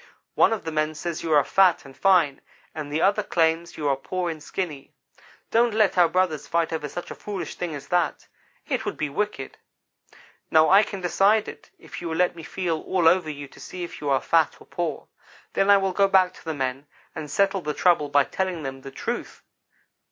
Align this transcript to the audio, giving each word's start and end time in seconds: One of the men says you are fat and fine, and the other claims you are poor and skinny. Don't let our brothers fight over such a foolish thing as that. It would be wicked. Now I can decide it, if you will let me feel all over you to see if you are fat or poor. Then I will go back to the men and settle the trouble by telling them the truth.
One 0.33 0.51
of 0.51 0.63
the 0.63 0.71
men 0.71 0.95
says 0.95 1.21
you 1.21 1.31
are 1.33 1.43
fat 1.43 1.85
and 1.85 1.95
fine, 1.95 2.41
and 2.73 2.91
the 2.91 3.03
other 3.03 3.21
claims 3.21 3.77
you 3.77 3.87
are 3.87 3.95
poor 3.95 4.31
and 4.31 4.41
skinny. 4.41 4.95
Don't 5.51 5.75
let 5.75 5.95
our 5.95 6.09
brothers 6.09 6.47
fight 6.47 6.73
over 6.73 6.89
such 6.89 7.11
a 7.11 7.13
foolish 7.13 7.53
thing 7.53 7.75
as 7.75 7.89
that. 7.89 8.27
It 8.67 8.83
would 8.83 8.97
be 8.97 9.09
wicked. 9.11 9.59
Now 10.49 10.71
I 10.71 10.81
can 10.81 11.01
decide 11.01 11.47
it, 11.47 11.69
if 11.77 12.01
you 12.01 12.09
will 12.09 12.15
let 12.17 12.35
me 12.35 12.41
feel 12.41 12.79
all 12.81 13.07
over 13.07 13.29
you 13.29 13.47
to 13.49 13.59
see 13.59 13.83
if 13.83 14.01
you 14.01 14.09
are 14.09 14.21
fat 14.21 14.59
or 14.59 14.65
poor. 14.65 15.05
Then 15.53 15.69
I 15.69 15.77
will 15.77 15.93
go 15.93 16.07
back 16.07 16.33
to 16.33 16.43
the 16.45 16.55
men 16.55 16.87
and 17.13 17.29
settle 17.29 17.61
the 17.61 17.75
trouble 17.75 18.09
by 18.09 18.23
telling 18.23 18.63
them 18.63 18.81
the 18.81 18.89
truth. 18.89 19.43